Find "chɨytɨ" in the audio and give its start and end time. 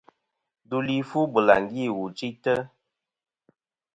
2.17-2.53